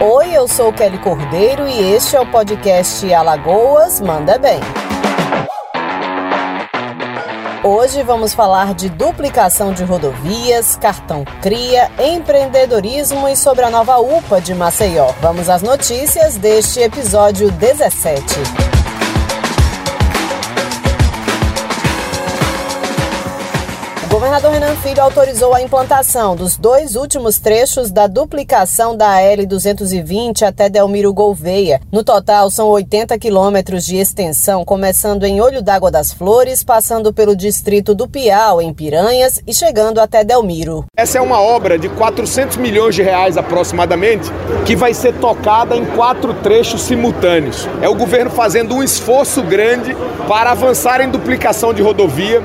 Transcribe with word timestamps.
Oi, 0.00 0.30
eu 0.32 0.46
sou 0.46 0.72
Kelly 0.72 0.98
Cordeiro 0.98 1.66
e 1.66 1.92
este 1.92 2.14
é 2.14 2.20
o 2.20 2.30
podcast 2.30 3.12
Alagoas 3.12 4.00
Manda 4.00 4.38
Bem. 4.38 4.60
Hoje 7.64 8.04
vamos 8.04 8.32
falar 8.32 8.74
de 8.74 8.88
duplicação 8.88 9.72
de 9.72 9.82
rodovias, 9.82 10.76
cartão 10.76 11.24
CRIA, 11.42 11.90
empreendedorismo 11.98 13.28
e 13.28 13.36
sobre 13.36 13.64
a 13.64 13.70
nova 13.70 13.98
UPA 13.98 14.40
de 14.40 14.54
Maceió. 14.54 15.08
Vamos 15.20 15.48
às 15.48 15.62
notícias 15.62 16.36
deste 16.36 16.78
episódio 16.78 17.50
17. 17.50 18.77
Governador 24.28 24.52
Renan 24.52 24.76
Filho 24.82 25.02
autorizou 25.02 25.54
a 25.54 25.62
implantação 25.62 26.36
dos 26.36 26.58
dois 26.58 26.96
últimos 26.96 27.38
trechos 27.38 27.90
da 27.90 28.06
duplicação 28.06 28.94
da 28.94 29.16
L220 29.22 30.42
até 30.42 30.68
Delmiro 30.68 31.14
Gouveia. 31.14 31.80
No 31.90 32.04
total, 32.04 32.50
são 32.50 32.68
80 32.68 33.18
quilômetros 33.18 33.86
de 33.86 33.96
extensão, 33.96 34.66
começando 34.66 35.24
em 35.24 35.40
Olho 35.40 35.62
d'Água 35.62 35.90
das 35.90 36.12
Flores, 36.12 36.62
passando 36.62 37.10
pelo 37.10 37.34
distrito 37.34 37.94
do 37.94 38.06
Piau, 38.06 38.60
em 38.60 38.70
Piranhas, 38.74 39.40
e 39.46 39.54
chegando 39.54 39.98
até 39.98 40.22
Delmiro. 40.22 40.84
Essa 40.94 41.16
é 41.16 41.20
uma 41.22 41.40
obra 41.40 41.78
de 41.78 41.88
400 41.88 42.58
milhões 42.58 42.94
de 42.94 43.02
reais 43.02 43.38
aproximadamente, 43.38 44.30
que 44.66 44.76
vai 44.76 44.92
ser 44.92 45.14
tocada 45.14 45.74
em 45.74 45.86
quatro 45.86 46.34
trechos 46.34 46.82
simultâneos. 46.82 47.66
É 47.80 47.88
o 47.88 47.94
governo 47.94 48.30
fazendo 48.30 48.74
um 48.74 48.82
esforço 48.82 49.42
grande 49.42 49.96
para 50.28 50.50
avançar 50.50 51.00
em 51.00 51.08
duplicação 51.08 51.72
de 51.72 51.80
rodovia 51.80 52.42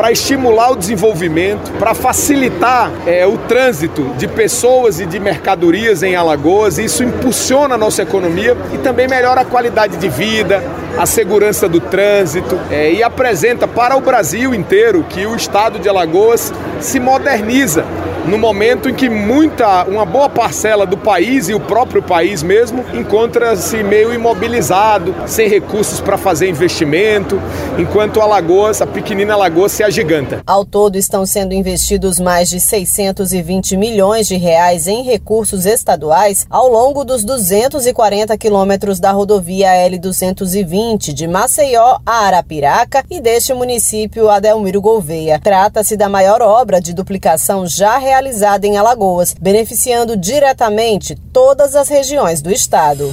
para 0.00 0.12
estimular 0.12 0.70
o 0.70 0.76
desenvolvimento, 0.76 1.72
para 1.72 1.92
facilitar 1.92 2.90
é, 3.06 3.26
o 3.26 3.36
trânsito 3.36 4.02
de 4.16 4.26
pessoas 4.26 4.98
e 4.98 5.04
de 5.04 5.20
mercadorias 5.20 6.02
em 6.02 6.16
Alagoas. 6.16 6.78
Isso 6.78 7.04
impulsiona 7.04 7.74
a 7.74 7.78
nossa 7.78 8.00
economia 8.00 8.56
e 8.72 8.78
também 8.78 9.06
melhora 9.06 9.42
a 9.42 9.44
qualidade 9.44 9.98
de 9.98 10.08
vida, 10.08 10.64
a 10.96 11.04
segurança 11.04 11.68
do 11.68 11.82
trânsito 11.82 12.58
é, 12.70 12.90
e 12.90 13.02
apresenta 13.02 13.68
para 13.68 13.94
o 13.94 14.00
Brasil 14.00 14.54
inteiro 14.54 15.04
que 15.06 15.26
o 15.26 15.36
estado 15.36 15.78
de 15.78 15.86
Alagoas 15.86 16.50
se 16.80 16.98
moderniza 16.98 17.84
no 18.30 18.38
momento 18.38 18.88
em 18.88 18.94
que 18.94 19.08
muita, 19.08 19.84
uma 19.84 20.04
boa 20.06 20.28
parcela 20.28 20.86
do 20.86 20.96
país 20.96 21.48
e 21.48 21.54
o 21.54 21.58
próprio 21.58 22.00
país 22.00 22.44
mesmo 22.44 22.84
encontra-se 22.94 23.82
meio 23.82 24.14
imobilizado, 24.14 25.12
sem 25.26 25.48
recursos 25.48 26.00
para 26.00 26.16
fazer 26.16 26.48
investimento, 26.48 27.40
enquanto 27.76 28.20
Alagoas, 28.20 28.80
a 28.80 28.86
pequenina 28.86 29.34
Alagoas 29.34 29.72
se 29.72 29.82
agiganta. 29.82 30.42
Ao 30.46 30.64
todo 30.64 30.94
estão 30.94 31.26
sendo 31.26 31.54
investidos 31.54 32.20
mais 32.20 32.48
de 32.48 32.60
620 32.60 33.76
milhões 33.76 34.28
de 34.28 34.36
reais 34.36 34.86
em 34.86 35.02
recursos 35.02 35.66
estaduais 35.66 36.46
ao 36.48 36.68
longo 36.68 37.04
dos 37.04 37.24
240 37.24 38.38
quilômetros 38.38 39.00
da 39.00 39.10
rodovia 39.10 39.70
L220 39.88 41.12
de 41.12 41.26
Maceió 41.26 41.98
a 42.06 42.26
Arapiraca 42.26 43.04
e 43.10 43.20
deste 43.20 43.52
município 43.52 44.30
a 44.30 44.38
Delmiro 44.38 44.80
Gouveia. 44.80 45.40
Trata-se 45.42 45.96
da 45.96 46.08
maior 46.08 46.40
obra 46.40 46.80
de 46.80 46.94
duplicação 46.94 47.66
já 47.66 47.98
realizada 47.98 48.19
realizada 48.20 48.66
em 48.66 48.76
Alagoas, 48.76 49.34
beneficiando 49.40 50.14
diretamente 50.14 51.16
todas 51.32 51.74
as 51.74 51.88
regiões 51.88 52.42
do 52.42 52.52
estado. 52.52 53.10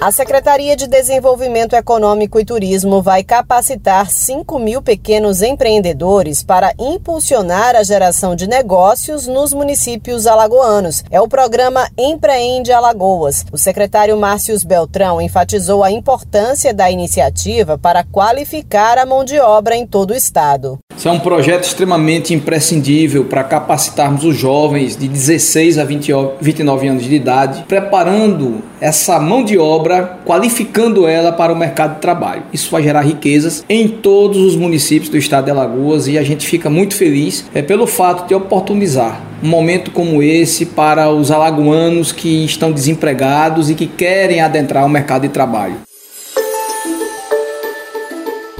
A 0.00 0.12
Secretaria 0.12 0.76
de 0.76 0.86
Desenvolvimento 0.86 1.74
Econômico 1.74 2.38
e 2.38 2.44
Turismo 2.44 3.02
vai 3.02 3.24
capacitar 3.24 4.08
5 4.08 4.56
mil 4.56 4.80
pequenos 4.80 5.42
empreendedores 5.42 6.40
para 6.40 6.72
impulsionar 6.78 7.74
a 7.74 7.82
geração 7.82 8.36
de 8.36 8.46
negócios 8.46 9.26
nos 9.26 9.52
municípios 9.52 10.28
alagoanos. 10.28 11.02
É 11.10 11.20
o 11.20 11.26
programa 11.26 11.88
Empreende 11.98 12.70
Alagoas. 12.70 13.44
O 13.50 13.58
secretário 13.58 14.16
Márcios 14.16 14.62
Beltrão 14.62 15.20
enfatizou 15.20 15.82
a 15.82 15.90
importância 15.90 16.72
da 16.72 16.88
iniciativa 16.88 17.76
para 17.76 18.04
qualificar 18.04 18.98
a 18.98 19.06
mão 19.06 19.24
de 19.24 19.40
obra 19.40 19.74
em 19.74 19.84
todo 19.84 20.12
o 20.12 20.16
estado. 20.16 20.78
Isso 20.98 21.06
é 21.06 21.12
um 21.12 21.20
projeto 21.20 21.62
extremamente 21.62 22.34
imprescindível 22.34 23.24
para 23.24 23.44
capacitarmos 23.44 24.24
os 24.24 24.36
jovens 24.36 24.96
de 24.96 25.06
16 25.06 25.78
a 25.78 25.84
20, 25.84 26.12
29 26.40 26.88
anos 26.88 27.04
de 27.04 27.14
idade, 27.14 27.64
preparando 27.68 28.64
essa 28.80 29.20
mão 29.20 29.44
de 29.44 29.56
obra, 29.56 29.87
qualificando 30.24 31.06
ela 31.06 31.32
para 31.32 31.52
o 31.52 31.56
mercado 31.56 31.94
de 31.94 32.00
trabalho. 32.00 32.42
Isso 32.52 32.70
vai 32.70 32.82
gerar 32.82 33.02
riquezas 33.02 33.64
em 33.68 33.88
todos 33.88 34.38
os 34.38 34.56
municípios 34.56 35.10
do 35.10 35.16
estado 35.16 35.46
de 35.46 35.50
Alagoas 35.50 36.08
e 36.08 36.18
a 36.18 36.22
gente 36.22 36.46
fica 36.46 36.68
muito 36.68 36.94
feliz 36.94 37.44
é, 37.54 37.62
pelo 37.62 37.86
fato 37.86 38.26
de 38.26 38.34
oportunizar 38.34 39.22
um 39.42 39.48
momento 39.48 39.90
como 39.90 40.22
esse 40.22 40.66
para 40.66 41.10
os 41.10 41.30
alagoanos 41.30 42.12
que 42.12 42.44
estão 42.44 42.72
desempregados 42.72 43.70
e 43.70 43.74
que 43.74 43.86
querem 43.86 44.40
adentrar 44.40 44.84
o 44.84 44.88
mercado 44.88 45.22
de 45.22 45.28
trabalho. 45.28 45.87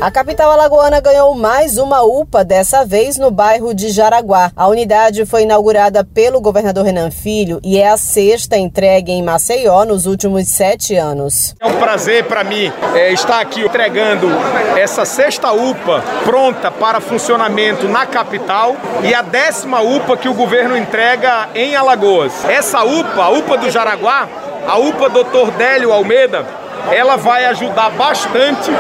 A 0.01 0.13
capital 0.13 0.53
alagoana 0.53 1.01
ganhou 1.01 1.35
mais 1.35 1.77
uma 1.77 2.03
UPA, 2.03 2.45
dessa 2.45 2.85
vez 2.85 3.19
no 3.19 3.33
bairro 3.33 3.75
de 3.75 3.89
Jaraguá. 3.89 4.53
A 4.55 4.69
unidade 4.69 5.27
foi 5.27 5.43
inaugurada 5.43 6.05
pelo 6.05 6.41
governador 6.41 6.85
Renan 6.85 7.11
Filho 7.11 7.59
e 7.65 7.79
é 7.79 7.89
a 7.89 7.97
sexta 7.97 8.57
entregue 8.57 9.11
em 9.11 9.25
Maceió 9.25 9.85
nos 9.85 10.07
últimos 10.07 10.47
sete 10.47 10.95
anos. 10.95 11.57
É 11.61 11.67
um 11.67 11.79
prazer 11.79 12.27
para 12.27 12.45
mim 12.45 12.73
é, 12.95 13.13
estar 13.13 13.41
aqui 13.41 13.63
entregando 13.63 14.29
essa 14.77 15.05
sexta 15.05 15.51
UPA 15.51 16.05
pronta 16.23 16.71
para 16.71 17.01
funcionamento 17.01 17.89
na 17.89 18.07
capital 18.07 18.77
e 19.03 19.13
a 19.13 19.21
décima 19.21 19.81
UPA 19.81 20.17
que 20.17 20.29
o 20.29 20.35
governo 20.35 20.77
entrega 20.77 21.49
em 21.57 21.75
Alagoas. 21.75 22.45
Essa 22.45 22.85
UPA, 22.85 23.25
a 23.25 23.31
UPA 23.31 23.59
do 23.59 23.69
Jaraguá, 23.69 24.29
a 24.65 24.79
UPA 24.79 25.09
Dr. 25.09 25.51
Délio 25.57 25.93
Almeida, 25.93 26.47
ela 26.93 27.17
vai 27.17 27.45
ajudar 27.47 27.91
bastante 27.91 28.71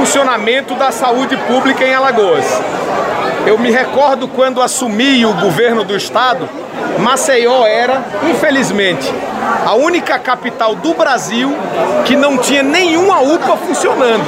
funcionamento 0.00 0.74
da 0.76 0.90
saúde 0.90 1.36
pública 1.36 1.84
em 1.84 1.92
Alagoas. 1.92 2.46
Eu 3.46 3.58
me 3.58 3.70
recordo 3.70 4.26
quando 4.28 4.62
assumi 4.62 5.26
o 5.26 5.34
governo 5.34 5.84
do 5.84 5.94
estado, 5.94 6.48
Maceió 6.98 7.66
era, 7.66 8.02
infelizmente, 8.30 9.12
a 9.66 9.74
única 9.74 10.18
capital 10.18 10.74
do 10.74 10.94
Brasil 10.94 11.54
que 12.06 12.16
não 12.16 12.38
tinha 12.38 12.62
nenhuma 12.62 13.20
UPA 13.20 13.58
funcionando. 13.58 14.24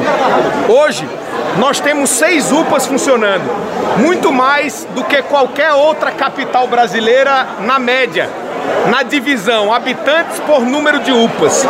Hoje, 0.68 1.08
nós 1.56 1.80
temos 1.80 2.10
seis 2.10 2.52
UPAs 2.52 2.84
funcionando, 2.84 3.50
muito 3.96 4.30
mais 4.30 4.86
do 4.94 5.02
que 5.02 5.22
qualquer 5.22 5.72
outra 5.72 6.10
capital 6.10 6.66
brasileira 6.66 7.46
na 7.60 7.78
média 7.78 8.28
na 8.90 9.02
divisão 9.02 9.72
habitantes 9.72 10.38
por 10.40 10.62
número 10.62 11.00
de 11.00 11.12
UPAs. 11.12 11.64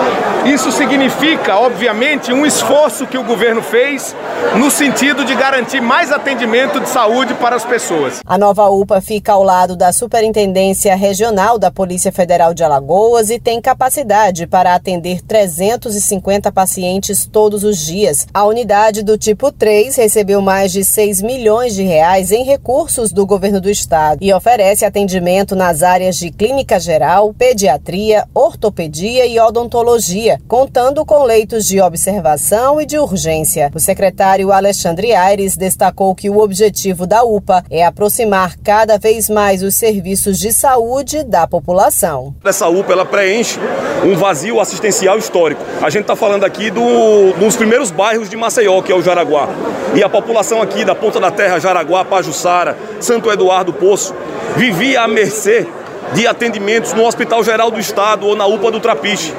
Isso 0.44 0.72
significa, 0.72 1.56
obviamente, 1.56 2.32
um 2.32 2.44
esforço 2.44 3.06
que 3.06 3.18
o 3.18 3.24
governo 3.24 3.62
fez 3.62 4.14
no 4.56 4.70
sentido 4.70 5.24
de 5.24 5.34
garantir 5.34 5.80
mais 5.80 6.10
atendimento 6.10 6.80
de 6.80 6.88
saúde 6.88 7.34
para 7.34 7.56
as 7.56 7.64
pessoas. 7.64 8.20
A 8.26 8.36
nova 8.36 8.68
UPA 8.68 9.00
fica 9.00 9.32
ao 9.32 9.42
lado 9.42 9.76
da 9.76 9.92
Superintendência 9.92 10.94
Regional 10.96 11.58
da 11.58 11.70
Polícia 11.70 12.10
Federal 12.10 12.52
de 12.52 12.64
Alagoas 12.64 13.30
e 13.30 13.38
tem 13.38 13.60
capacidade 13.60 14.46
para 14.46 14.74
atender 14.74 15.22
350 15.22 16.50
pacientes 16.50 17.26
todos 17.26 17.62
os 17.62 17.78
dias. 17.78 18.26
A 18.34 18.44
unidade 18.44 19.02
do 19.02 19.16
tipo 19.16 19.52
3 19.52 19.94
recebeu 19.96 20.40
mais 20.40 20.72
de 20.72 20.84
6 20.84 21.22
milhões 21.22 21.74
de 21.74 21.82
reais 21.82 22.32
em 22.32 22.44
recursos 22.44 23.12
do 23.12 23.24
governo 23.24 23.60
do 23.60 23.70
estado 23.70 24.18
e 24.20 24.32
oferece 24.32 24.84
atendimento 24.84 25.54
nas 25.54 25.82
áreas 25.82 26.16
de 26.16 26.30
clínica 26.30 26.80
geral, 26.82 27.32
pediatria, 27.32 28.26
ortopedia 28.34 29.24
e 29.24 29.40
odontologia, 29.40 30.38
contando 30.46 31.04
com 31.06 31.22
leitos 31.24 31.66
de 31.66 31.80
observação 31.80 32.80
e 32.80 32.84
de 32.84 32.98
urgência. 32.98 33.70
O 33.74 33.80
secretário 33.80 34.52
Alexandre 34.52 35.14
Aires 35.14 35.56
destacou 35.56 36.14
que 36.14 36.28
o 36.28 36.38
objetivo 36.38 37.06
da 37.06 37.22
UPA 37.22 37.64
é 37.70 37.84
aproximar 37.84 38.56
cada 38.62 38.98
vez 38.98 39.30
mais 39.30 39.62
os 39.62 39.74
serviços 39.74 40.38
de 40.38 40.52
saúde 40.52 41.22
da 41.22 41.46
população. 41.46 42.34
Essa 42.44 42.68
UPA 42.68 42.92
ela 42.92 43.06
preenche 43.06 43.58
um 44.04 44.16
vazio 44.16 44.60
assistencial 44.60 45.16
histórico. 45.16 45.62
A 45.80 45.88
gente 45.88 46.02
está 46.02 46.16
falando 46.16 46.44
aqui 46.44 46.70
do, 46.70 47.32
dos 47.38 47.56
primeiros 47.56 47.90
bairros 47.90 48.28
de 48.28 48.36
Maceió, 48.36 48.82
que 48.82 48.90
é 48.90 48.94
o 48.94 49.02
Jaraguá. 49.02 49.48
E 49.94 50.02
a 50.02 50.08
população 50.08 50.60
aqui 50.60 50.84
da 50.84 50.94
Ponta 50.94 51.20
da 51.20 51.30
Terra, 51.30 51.58
Jaraguá, 51.58 52.04
Pajuçara, 52.04 52.76
Santo 53.00 53.30
Eduardo 53.30 53.72
Poço, 53.72 54.14
vivia 54.56 55.02
à 55.02 55.08
mercê 55.08 55.66
de 56.14 56.26
atendimentos 56.26 56.92
no 56.92 57.04
Hospital 57.04 57.42
Geral 57.42 57.70
do 57.70 57.80
Estado 57.80 58.26
ou 58.26 58.36
na 58.36 58.46
UPA 58.46 58.70
do 58.70 58.80
Trapiche. 58.80 59.32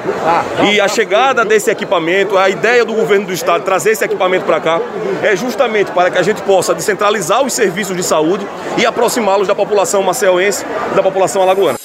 E 0.70 0.80
a 0.80 0.88
chegada 0.88 1.44
desse 1.44 1.70
equipamento, 1.70 2.36
a 2.36 2.48
ideia 2.50 2.84
do 2.84 2.94
governo 2.94 3.26
do 3.26 3.32
Estado 3.32 3.64
trazer 3.64 3.90
esse 3.90 4.04
equipamento 4.04 4.44
para 4.44 4.60
cá, 4.60 4.80
é 5.22 5.36
justamente 5.36 5.90
para 5.92 6.10
que 6.10 6.18
a 6.18 6.22
gente 6.22 6.42
possa 6.42 6.74
descentralizar 6.74 7.42
os 7.42 7.52
serviços 7.52 7.96
de 7.96 8.02
saúde 8.02 8.46
e 8.76 8.84
aproximá-los 8.84 9.46
da 9.46 9.54
população 9.54 10.02
maceoense, 10.02 10.64
da 10.94 11.02
população 11.02 11.42
alagoana. 11.42 11.83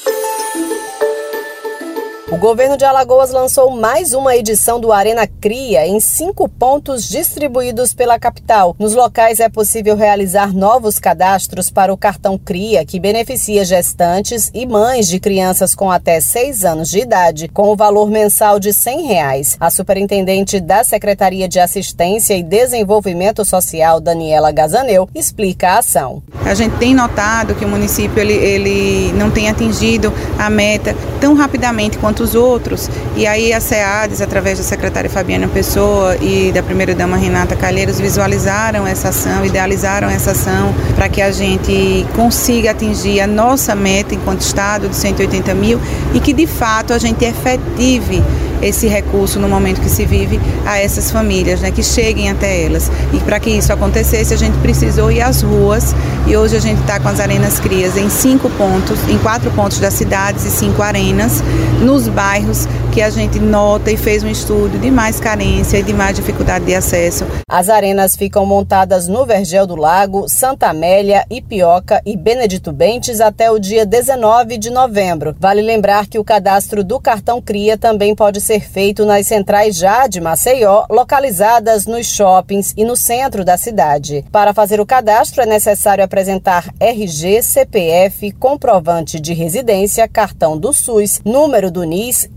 O 2.32 2.38
governo 2.38 2.78
de 2.78 2.86
Alagoas 2.86 3.32
lançou 3.32 3.72
mais 3.72 4.14
uma 4.14 4.36
edição 4.36 4.80
do 4.80 4.92
Arena 4.92 5.26
Cria 5.26 5.88
em 5.88 6.00
cinco 6.00 6.48
pontos 6.48 7.10
distribuídos 7.10 7.92
pela 7.92 8.20
capital. 8.20 8.76
Nos 8.78 8.94
locais 8.94 9.40
é 9.40 9.50
possível 9.50 9.96
realizar 9.96 10.54
novos 10.54 11.00
cadastros 11.00 11.72
para 11.72 11.92
o 11.92 11.98
cartão 11.98 12.38
Cria, 12.38 12.86
que 12.86 13.00
beneficia 13.00 13.66
gestantes 13.66 14.52
e 14.54 14.68
mães 14.68 15.08
de 15.08 15.20
crianças 15.20 15.74
com 15.74 15.90
até 15.90 16.22
seis 16.22 16.64
anos 16.64 16.92
de 16.92 17.00
idade, 17.00 17.48
com 17.48 17.70
o 17.70 17.76
valor 17.76 18.12
mensal 18.12 18.60
de 18.60 18.74
100 18.74 19.08
reais. 19.08 19.58
A 19.60 19.72
superintendente 19.72 20.60
da 20.60 20.84
Secretaria 20.84 21.50
de 21.50 21.60
Assistência 21.60 22.38
e 22.38 22.44
Desenvolvimento 22.44 23.44
Social, 23.44 24.00
Daniela 24.00 24.52
Gazaneu, 24.52 25.10
explica 25.16 25.70
a 25.70 25.80
ação. 25.80 26.22
A 26.46 26.54
gente 26.54 26.78
tem 26.78 26.94
notado 26.94 27.56
que 27.56 27.66
o 27.66 27.68
município 27.68 28.20
ele, 28.20 28.34
ele 28.34 29.14
não 29.14 29.32
tem 29.32 29.50
atingido 29.50 30.14
a 30.38 30.48
meta 30.48 30.96
tão 31.20 31.34
rapidamente 31.34 31.98
quanto 31.98 32.19
os 32.20 32.36
outros. 32.36 32.90
E 33.16 33.26
aí 33.26 33.54
a 33.54 33.60
SEADES, 33.60 34.22
através 34.22 34.58
da 34.58 34.64
secretária 34.64 35.10
Fabiana 35.10 35.48
Pessoa 35.48 36.16
e 36.18 36.52
da 36.52 36.62
primeira-dama 36.62 37.18
Renata 37.18 37.56
Calheiros, 37.56 38.00
visualizaram 38.00 38.86
essa 38.86 39.10
ação, 39.10 39.46
idealizaram 39.46 40.10
essa 40.10 40.32
ação 40.32 40.74
para 40.96 41.10
que 41.10 41.22
a 41.22 41.32
gente 41.32 42.06
consiga 42.16 42.72
atingir 42.72 43.22
a 43.22 43.28
nossa 43.28 43.76
meta 43.76 44.14
enquanto 44.14 44.42
Estado 44.42 44.90
de 44.90 44.96
180 44.96 45.54
mil 45.54 45.80
e 46.14 46.20
que 46.20 46.34
de 46.34 46.48
fato 46.48 46.94
a 46.94 46.98
gente 46.98 47.24
efetive 47.24 48.24
esse 48.62 48.88
recurso 48.88 49.40
no 49.40 49.48
momento 49.48 49.82
que 49.82 49.90
se 49.90 50.06
vive 50.06 50.40
a 50.66 50.80
essas 50.80 51.12
famílias, 51.12 51.62
né, 51.62 51.72
que 51.72 51.84
cheguem 51.84 52.30
até 52.30 52.64
elas. 52.64 52.92
E 53.14 53.20
para 53.20 53.40
que 53.40 53.50
isso 53.50 53.72
acontecesse, 53.72 54.34
a 54.34 54.38
gente 54.38 54.58
precisou 54.60 55.12
ir 55.12 55.22
às 55.22 55.42
ruas 55.42 55.96
e 56.28 56.36
hoje 56.36 56.56
a 56.56 56.60
gente 56.60 56.82
está 56.82 57.00
com 57.00 57.08
as 57.08 57.20
arenas 57.20 57.60
crias 57.60 57.98
em 57.98 58.10
cinco 58.10 58.50
pontos, 58.52 59.00
em 59.08 59.18
quatro 59.20 59.50
pontos 59.52 59.80
das 59.80 59.94
cidades 59.94 60.46
e 60.46 60.52
cinco 60.52 60.82
arenas, 60.82 61.44
nos 61.82 62.08
bairros 62.08 62.68
que 63.00 63.04
a 63.04 63.10
gente 63.10 63.40
nota 63.40 63.90
e 63.90 63.96
fez 63.96 64.24
um 64.24 64.28
estudo 64.28 64.78
de 64.78 64.92
mais 64.92 65.22
carência 65.22 65.78
e 65.78 65.84
de 65.84 65.94
mais 65.94 66.18
dificuldade 66.18 66.66
de 66.66 66.76
acesso. 66.76 67.26
As 67.50 67.70
arenas 67.70 68.14
ficam 68.14 68.46
montadas 68.46 69.08
no 69.08 69.26
Vergel 69.26 69.66
do 69.66 69.78
Lago, 69.78 70.28
Santa 70.28 70.68
Amélia, 70.68 71.26
Ipioca 71.30 72.02
e 72.06 72.18
Benedito 72.18 72.74
Bentes 72.74 73.22
até 73.22 73.50
o 73.50 73.58
dia 73.58 73.86
19 73.86 74.58
de 74.58 74.70
novembro. 74.70 75.34
Vale 75.40 75.62
lembrar 75.62 76.08
que 76.08 76.20
o 76.20 76.26
cadastro 76.26 76.84
do 76.84 77.00
cartão 77.00 77.42
CRIA 77.42 77.78
também 77.78 78.14
pode 78.14 78.42
ser 78.42 78.60
feito 78.70 79.06
nas 79.06 79.26
centrais 79.28 79.78
já 79.78 80.06
de 80.06 80.20
Maceió, 80.20 80.84
localizadas 80.90 81.86
nos 81.86 82.06
shoppings 82.06 82.74
e 82.76 82.84
no 82.84 82.98
centro 82.98 83.46
da 83.46 83.56
cidade. 83.56 84.26
Para 84.30 84.54
fazer 84.54 84.82
o 84.82 84.86
cadastro 84.86 85.42
é 85.42 85.46
necessário 85.46 86.04
apresentar 86.04 86.70
RG, 86.78 87.44
CPF, 87.44 88.34
comprovante 88.34 89.22
de 89.22 89.34
residência, 89.34 90.06
cartão 90.06 90.58
do 90.58 90.74
SUS, 90.74 91.22
número 91.24 91.72
do 91.72 91.86
NIS, 91.86 92.30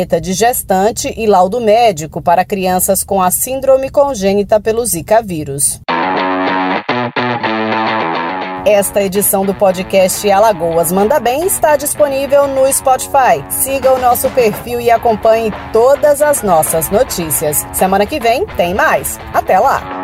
caderneta 0.00 0.20
de 0.20 0.32
gestante 0.32 1.12
e 1.16 1.26
laudo 1.26 1.60
médico 1.60 2.22
para 2.22 2.44
crianças 2.44 3.02
com 3.02 3.20
a 3.20 3.30
síndrome 3.30 3.90
congênita 3.90 4.60
pelo 4.60 4.84
Zika 4.84 5.22
vírus. 5.22 5.80
Esta 8.66 9.02
edição 9.02 9.44
do 9.44 9.54
podcast 9.54 10.30
Alagoas 10.30 10.92
Manda 10.92 11.18
Bem 11.18 11.46
está 11.46 11.76
disponível 11.76 12.46
no 12.46 12.70
Spotify. 12.72 13.42
Siga 13.48 13.92
o 13.92 13.98
nosso 13.98 14.30
perfil 14.30 14.80
e 14.80 14.90
acompanhe 14.90 15.50
todas 15.72 16.20
as 16.22 16.42
nossas 16.42 16.90
notícias. 16.90 17.66
Semana 17.72 18.06
que 18.06 18.20
vem 18.20 18.46
tem 18.46 18.74
mais. 18.74 19.18
Até 19.32 19.58
lá! 19.58 19.99